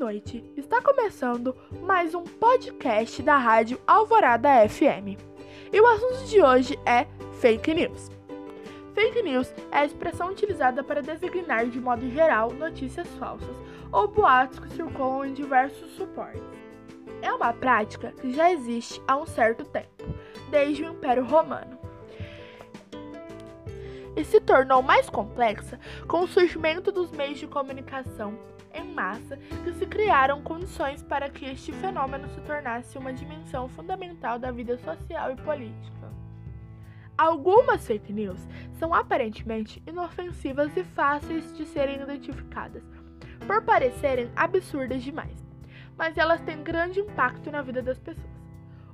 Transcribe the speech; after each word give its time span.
noite. 0.00 0.42
Está 0.56 0.80
começando 0.80 1.54
mais 1.82 2.14
um 2.14 2.24
podcast 2.24 3.22
da 3.22 3.36
Rádio 3.36 3.78
Alvorada 3.86 4.66
FM. 4.66 5.20
E 5.70 5.78
o 5.78 5.86
assunto 5.86 6.24
de 6.24 6.42
hoje 6.42 6.78
é 6.86 7.06
fake 7.34 7.74
news. 7.74 8.10
Fake 8.94 9.22
news 9.22 9.52
é 9.70 9.80
a 9.80 9.84
expressão 9.84 10.30
utilizada 10.30 10.82
para 10.82 11.02
designar 11.02 11.66
de 11.66 11.78
modo 11.78 12.08
geral 12.08 12.50
notícias 12.50 13.06
falsas 13.18 13.54
ou 13.92 14.08
boatos 14.08 14.58
que 14.58 14.70
circulam 14.70 15.26
em 15.26 15.34
diversos 15.34 15.90
suportes. 15.92 16.42
É 17.20 17.30
uma 17.30 17.52
prática 17.52 18.10
que 18.12 18.32
já 18.32 18.50
existe 18.50 19.02
há 19.06 19.18
um 19.18 19.26
certo 19.26 19.66
tempo, 19.66 20.02
desde 20.50 20.82
o 20.82 20.88
Império 20.88 21.26
Romano 21.26 21.79
e 24.16 24.24
se 24.24 24.40
tornou 24.40 24.82
mais 24.82 25.08
complexa 25.08 25.78
com 26.06 26.20
o 26.20 26.28
surgimento 26.28 26.90
dos 26.90 27.10
meios 27.10 27.38
de 27.38 27.46
comunicação 27.46 28.38
em 28.72 28.92
massa 28.92 29.36
que 29.64 29.72
se 29.72 29.86
criaram 29.86 30.42
condições 30.42 31.02
para 31.02 31.28
que 31.28 31.44
este 31.44 31.72
fenômeno 31.72 32.28
se 32.28 32.40
tornasse 32.42 32.96
uma 32.98 33.12
dimensão 33.12 33.68
fundamental 33.68 34.38
da 34.38 34.50
vida 34.50 34.78
social 34.78 35.32
e 35.32 35.36
política. 35.36 36.00
Algumas 37.16 37.86
fake 37.86 38.12
news 38.12 38.40
são 38.78 38.94
aparentemente 38.94 39.82
inofensivas 39.86 40.74
e 40.76 40.82
fáceis 40.82 41.54
de 41.54 41.66
serem 41.66 42.00
identificadas, 42.00 42.82
por 43.46 43.62
parecerem 43.62 44.30
absurdas 44.34 45.02
demais, 45.02 45.36
mas 45.98 46.16
elas 46.16 46.40
têm 46.40 46.62
grande 46.62 47.00
impacto 47.00 47.50
na 47.50 47.60
vida 47.60 47.82
das 47.82 47.98
pessoas. 47.98 48.30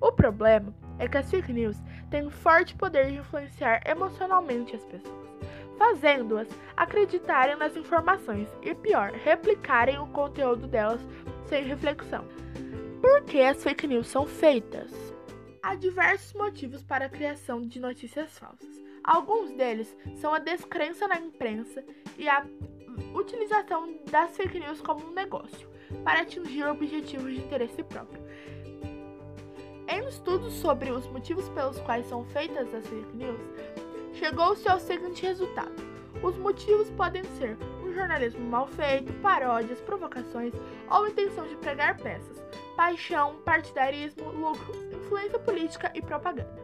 O 0.00 0.12
problema 0.12 0.72
é 1.04 1.08
que 1.08 1.18
as 1.18 1.30
fake 1.30 1.52
news 1.52 1.76
têm 2.10 2.30
forte 2.30 2.74
poder 2.74 3.10
de 3.10 3.18
influenciar 3.18 3.82
emocionalmente 3.86 4.76
as 4.76 4.84
pessoas 4.84 5.22
fazendo-as 5.82 6.48
acreditarem 6.76 7.56
nas 7.56 7.76
informações 7.76 8.48
e, 8.62 8.72
pior, 8.72 9.10
replicarem 9.10 9.98
o 9.98 10.06
conteúdo 10.06 10.68
delas 10.68 11.00
sem 11.46 11.64
reflexão. 11.64 12.24
Por 13.00 13.24
que 13.24 13.40
as 13.40 13.64
fake 13.64 13.88
news 13.88 14.06
são 14.06 14.24
feitas? 14.24 14.92
Há 15.60 15.74
diversos 15.74 16.32
motivos 16.34 16.84
para 16.84 17.06
a 17.06 17.08
criação 17.08 17.60
de 17.60 17.80
notícias 17.80 18.38
falsas. 18.38 18.80
Alguns 19.02 19.50
deles 19.56 19.96
são 20.20 20.32
a 20.32 20.38
descrença 20.38 21.08
na 21.08 21.18
imprensa 21.18 21.84
e 22.16 22.28
a 22.28 22.46
utilização 23.12 23.98
das 24.08 24.36
fake 24.36 24.60
news 24.60 24.80
como 24.80 25.04
um 25.08 25.12
negócio 25.12 25.68
para 26.04 26.20
atingir 26.20 26.64
objetivos 26.64 27.32
de 27.32 27.40
interesse 27.40 27.82
próprio. 27.82 28.22
Em 29.92 30.08
estudos 30.08 30.54
sobre 30.54 30.90
os 30.90 31.06
motivos 31.08 31.50
pelos 31.50 31.78
quais 31.80 32.06
são 32.06 32.24
feitas 32.24 32.72
as 32.72 32.86
fake 32.86 33.14
news, 33.14 33.38
chegou-se 34.14 34.66
ao 34.66 34.80
seguinte 34.80 35.26
resultado: 35.26 35.74
os 36.22 36.34
motivos 36.38 36.88
podem 36.88 37.22
ser 37.36 37.58
um 37.84 37.92
jornalismo 37.92 38.40
mal 38.40 38.66
feito, 38.68 39.12
paródias, 39.20 39.82
provocações 39.82 40.54
ou 40.90 41.06
intenção 41.06 41.46
de 41.46 41.56
pregar 41.56 41.98
peças, 41.98 42.42
paixão, 42.74 43.36
partidarismo, 43.44 44.30
lucro, 44.30 44.72
influência 44.96 45.38
política 45.38 45.92
e 45.94 46.00
propaganda. 46.00 46.56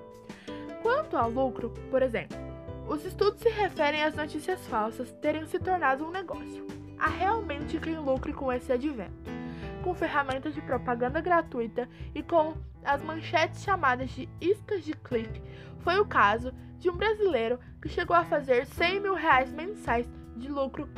Quanto 0.80 1.18
ao 1.18 1.28
lucro, 1.28 1.74
por 1.90 2.00
exemplo, 2.00 2.38
os 2.88 3.04
estudos 3.04 3.42
se 3.42 3.50
referem 3.50 4.04
às 4.04 4.14
notícias 4.14 4.66
falsas 4.68 5.12
terem 5.20 5.44
se 5.44 5.58
tornado 5.58 6.02
um 6.02 6.10
negócio. 6.10 6.66
Há 6.98 7.08
realmente 7.08 7.78
quem 7.78 7.98
lucre 7.98 8.32
com 8.32 8.50
esse 8.50 8.72
advento. 8.72 9.37
Com 9.82 9.94
ferramentas 9.94 10.54
de 10.54 10.60
propaganda 10.60 11.20
gratuita 11.20 11.88
e 12.14 12.22
com 12.22 12.56
as 12.84 13.02
manchetes 13.02 13.62
chamadas 13.62 14.10
de 14.10 14.28
iscas 14.40 14.84
de 14.84 14.92
clique, 14.92 15.42
foi 15.80 15.98
o 15.98 16.06
caso 16.06 16.52
de 16.78 16.90
um 16.90 16.96
brasileiro 16.96 17.58
que 17.80 17.88
chegou 17.88 18.16
a 18.16 18.24
fazer 18.24 18.66
100 18.66 19.00
mil 19.00 19.14
reais 19.14 19.52
mensais 19.52 20.08
de 20.36 20.48
lucro 20.48 20.88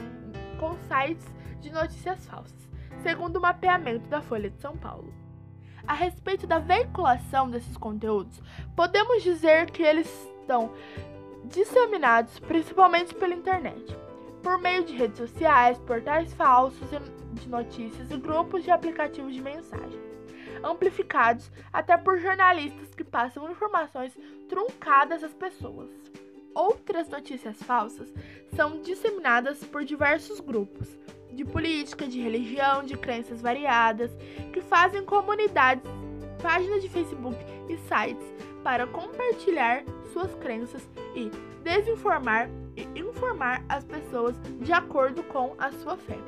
com 0.58 0.76
sites 0.88 1.26
de 1.60 1.70
notícias 1.70 2.26
falsas, 2.26 2.68
segundo 3.02 3.36
o 3.36 3.40
mapeamento 3.40 4.08
da 4.08 4.20
Folha 4.20 4.50
de 4.50 4.60
São 4.60 4.76
Paulo. 4.76 5.12
A 5.86 5.94
respeito 5.94 6.46
da 6.46 6.58
veiculação 6.58 7.50
desses 7.50 7.76
conteúdos, 7.76 8.40
podemos 8.76 9.22
dizer 9.22 9.70
que 9.70 9.82
eles 9.82 10.06
estão 10.40 10.72
disseminados 11.44 12.38
principalmente 12.40 13.14
pela 13.14 13.34
internet, 13.34 13.96
por 14.42 14.58
meio 14.58 14.84
de 14.84 14.96
redes 14.96 15.18
sociais, 15.18 15.78
portais 15.78 16.32
falsos 16.34 16.88
de 17.32 17.48
notícias 17.48 18.10
e 18.10 18.16
grupos 18.16 18.64
de 18.64 18.70
aplicativos 18.70 19.34
de 19.34 19.40
mensagem 19.40 20.10
amplificados 20.62 21.50
até 21.72 21.96
por 21.96 22.18
jornalistas 22.18 22.94
que 22.94 23.04
passam 23.04 23.50
informações 23.50 24.16
truncadas 24.48 25.22
às 25.24 25.32
pessoas. 25.32 25.88
Outras 26.54 27.08
notícias 27.08 27.62
falsas 27.62 28.12
são 28.54 28.80
disseminadas 28.82 29.64
por 29.64 29.84
diversos 29.84 30.40
grupos 30.40 30.88
de 31.32 31.44
política, 31.44 32.06
de 32.06 32.20
religião, 32.20 32.82
de 32.82 32.96
crenças 32.96 33.40
variadas, 33.40 34.10
que 34.52 34.60
fazem 34.60 35.04
comunidades, 35.04 35.88
páginas 36.42 36.82
de 36.82 36.88
Facebook 36.88 37.36
e 37.68 37.76
sites 37.76 38.26
para 38.64 38.86
compartilhar 38.86 39.84
suas 40.12 40.34
crenças 40.34 40.86
e 41.14 41.30
desinformar 41.62 42.50
informar 43.20 43.62
as 43.68 43.84
pessoas 43.84 44.34
de 44.62 44.72
acordo 44.72 45.22
com 45.24 45.54
a 45.58 45.70
sua 45.72 45.96
fé. 45.96 46.18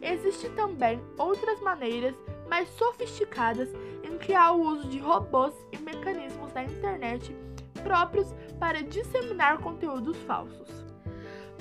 Existem 0.00 0.50
também 0.52 1.02
outras 1.18 1.60
maneiras 1.60 2.14
mais 2.48 2.68
sofisticadas 2.70 3.68
em 4.04 4.16
que 4.16 4.32
há 4.32 4.52
o 4.52 4.62
uso 4.62 4.88
de 4.88 5.00
robôs 5.00 5.52
e 5.72 5.78
mecanismos 5.78 6.52
da 6.52 6.62
internet 6.62 7.34
próprios 7.82 8.32
para 8.60 8.82
disseminar 8.82 9.58
conteúdos 9.58 10.16
falsos. 10.18 10.68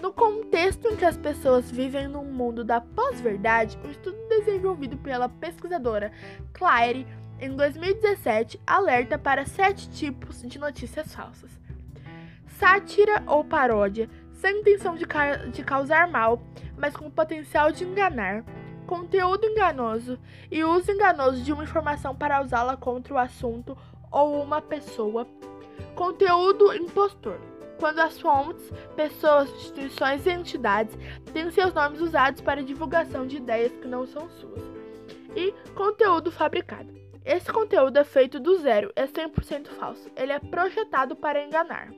No 0.02 0.14
contexto 0.14 0.88
em 0.88 0.96
que 0.96 1.06
as 1.06 1.18
pessoas 1.18 1.72
vivem 1.72 2.08
num 2.08 2.26
mundo 2.26 2.64
da 2.64 2.80
pós-verdade, 2.80 3.80
um 3.84 3.90
estudo 3.90 4.18
desenvolvido 4.30 4.98
pela 4.98 5.28
pesquisadora 5.28 6.12
Claire 6.54 7.08
em 7.40 7.56
2017 7.56 8.62
alerta 8.68 9.18
para 9.18 9.46
sete 9.46 9.90
tipos 9.90 10.44
de 10.44 10.60
notícias 10.60 11.16
falsas: 11.16 11.50
sátira 12.60 13.24
ou 13.26 13.44
paródia, 13.44 14.10
sem 14.36 14.60
intenção 14.60 14.96
de, 14.96 15.06
ca 15.06 15.36
de 15.38 15.64
causar 15.64 16.08
mal, 16.08 16.42
mas 16.78 16.96
com 16.96 17.10
potencial 17.10 17.72
de 17.72 17.84
enganar 17.84 18.44
conteúdo 18.86 19.46
enganoso 19.46 20.18
e 20.50 20.64
uso 20.64 20.92
enganoso 20.92 21.42
de 21.42 21.52
uma 21.52 21.64
informação 21.64 22.16
para 22.16 22.42
usá-la 22.42 22.78
contra 22.78 23.14
o 23.14 23.18
assunto 23.18 23.78
ou 24.12 24.42
uma 24.42 24.62
pessoa. 24.62 25.28
Conteúdo 25.96 26.74
impostor. 26.74 27.40
Quando 27.80 28.00
as 28.00 28.20
fontes, 28.20 28.72
pessoas, 28.96 29.50
instituições 29.52 30.26
e 30.26 30.32
entidades 30.32 30.98
têm 31.34 31.52
seus 31.52 31.74
nomes 31.74 32.00
usados 32.00 32.40
para 32.40 32.64
divulgação 32.64 33.28
de 33.28 33.38
ideias 33.38 33.74
que 33.74 33.88
não 33.88 34.06
são 34.06 34.30
suas. 34.30 34.64
E 35.36 35.52
conteúdo 35.74 36.32
fabricado. 36.32 36.94
Esse 37.26 37.52
conteúdo 37.52 37.98
é 37.98 38.04
feito 38.04 38.40
do 38.40 38.58
zero, 38.60 38.94
é 38.96 39.06
100% 39.06 39.68
falso. 39.80 40.10
Ele 40.16 40.32
é 40.32 40.40
projetado 40.40 41.16
para 41.16 41.44
enganar. 41.44 41.92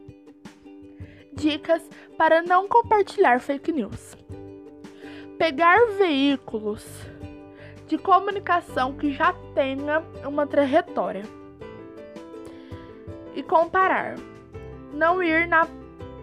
Dicas 1.38 1.90
para 2.18 2.42
não 2.42 2.68
compartilhar 2.68 3.40
fake 3.40 3.72
news 3.72 4.18
pegar 5.38 5.86
veículos 5.98 6.84
de 7.88 7.98
comunicação 7.98 8.94
que 8.94 9.14
já 9.14 9.34
tenha 9.54 10.04
uma 10.26 10.48
trajetória 10.48 11.24
e 13.36 13.44
comparar. 13.44 14.16
Não 14.94 15.22
ir 15.22 15.48
na 15.48 15.68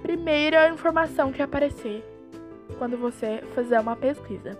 primeira 0.02 0.68
informação 0.68 1.32
que 1.32 1.40
aparecer 1.40 2.04
quando 2.76 2.96
você 2.96 3.42
fizer 3.54 3.80
uma 3.80 3.94
pesquisa. 3.94 4.58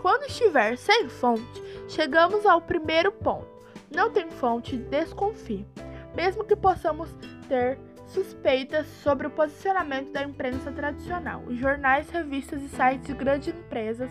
Quando 0.00 0.24
estiver 0.24 0.76
sem 0.76 1.08
fonte, 1.08 1.62
chegamos 1.88 2.44
ao 2.44 2.60
primeiro 2.60 3.10
ponto. 3.10 3.48
Não 3.90 4.10
tem 4.10 4.30
fonte, 4.30 4.76
desconfie. 4.76 5.66
Mesmo 6.14 6.44
que 6.44 6.54
possamos 6.54 7.08
ter 7.48 7.78
suspeitas 8.10 8.86
sobre 9.02 9.26
o 9.26 9.30
posicionamento 9.30 10.12
da 10.12 10.22
imprensa 10.22 10.70
tradicional. 10.72 11.44
Jornais, 11.50 12.10
revistas 12.10 12.62
e 12.62 12.68
sites 12.68 13.06
de 13.06 13.14
grandes 13.14 13.54
empresas 13.54 14.10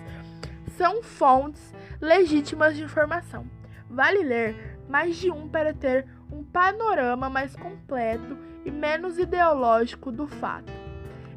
são 0.78 1.04
fontes 1.04 1.74
legítimas 2.00 2.76
de 2.76 2.84
informação. 2.84 3.46
Vale 3.90 4.24
ler 4.24 4.78
mais 4.88 5.18
de 5.18 5.30
um 5.30 5.48
para 5.48 5.74
ter 5.74 6.08
um 6.32 6.44
panorama 6.44 7.30
mais 7.30 7.56
completo 7.56 8.38
e 8.66 8.72
menos 8.72 9.18
ideológico 9.18 10.12
do 10.12 10.28
fato. 10.28 10.72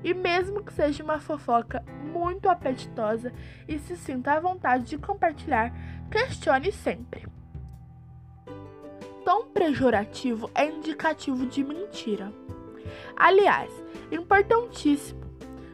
E 0.04 0.14
mesmo 0.14 0.62
que 0.62 0.72
seja 0.72 1.02
uma 1.02 1.18
fofoca 1.18 1.84
muito 2.12 2.48
apetitosa 2.48 3.32
e 3.66 3.78
se 3.78 3.96
sinta 3.96 4.32
à 4.32 4.40
vontade 4.40 4.84
de 4.84 4.98
compartilhar, 4.98 5.72
questione 6.10 6.70
sempre. 6.72 7.26
Tom 9.32 9.44
pejorativo 9.44 10.50
é 10.54 10.66
indicativo 10.66 11.46
de 11.46 11.64
mentira. 11.64 12.30
Aliás, 13.16 13.72
importantíssimo, 14.10 15.22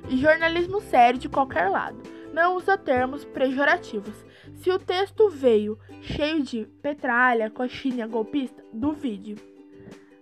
jornalismo 0.08 0.80
sério 0.80 1.18
de 1.18 1.28
qualquer 1.28 1.68
lado 1.68 2.00
não 2.32 2.54
usa 2.54 2.78
termos 2.78 3.24
pejorativos. 3.24 4.14
Se 4.54 4.70
o 4.70 4.78
texto 4.78 5.28
veio 5.28 5.76
cheio 6.00 6.40
de 6.40 6.66
petralha, 6.80 7.50
coxinha, 7.50 8.06
golpista, 8.06 8.62
duvide. 8.72 9.34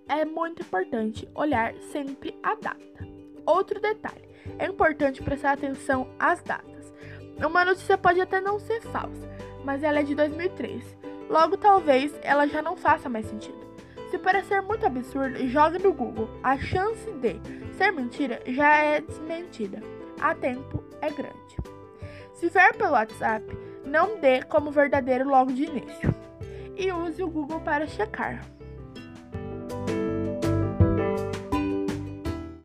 É 0.08 0.24
muito 0.24 0.62
importante 0.62 1.28
olhar 1.34 1.74
sempre 1.92 2.34
a 2.42 2.54
data. 2.54 3.06
Outro 3.44 3.78
detalhe: 3.78 4.30
é 4.58 4.64
importante 4.64 5.22
prestar 5.22 5.52
atenção 5.52 6.08
às 6.18 6.42
datas. 6.42 6.90
Uma 7.36 7.66
notícia 7.66 7.98
pode 7.98 8.18
até 8.18 8.40
não 8.40 8.58
ser 8.58 8.80
falsa, 8.80 9.28
mas 9.62 9.82
ela 9.82 10.00
é 10.00 10.02
de 10.02 10.14
2003. 10.14 10.96
Logo, 11.28 11.56
talvez 11.56 12.14
ela 12.22 12.46
já 12.46 12.62
não 12.62 12.76
faça 12.76 13.08
mais 13.08 13.26
sentido. 13.26 13.66
Se 14.10 14.18
parecer 14.18 14.62
muito 14.62 14.86
absurdo, 14.86 15.46
jogue 15.48 15.78
no 15.78 15.92
Google. 15.92 16.30
A 16.42 16.56
chance 16.56 17.10
de 17.12 17.40
ser 17.76 17.90
mentira 17.90 18.40
já 18.46 18.76
é 18.76 19.00
desmentida. 19.00 19.82
A 20.20 20.34
tempo 20.34 20.82
é 21.00 21.10
grande. 21.10 21.56
Se 22.32 22.48
vier 22.48 22.74
pelo 22.76 22.92
WhatsApp, 22.92 23.44
não 23.84 24.20
dê 24.20 24.42
como 24.42 24.70
verdadeiro 24.70 25.28
logo 25.28 25.52
de 25.52 25.64
início. 25.64 26.14
E 26.76 26.92
use 26.92 27.22
o 27.22 27.28
Google 27.28 27.60
para 27.60 27.86
checar. 27.86 28.44